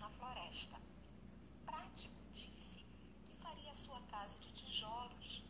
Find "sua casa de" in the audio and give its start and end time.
3.74-4.50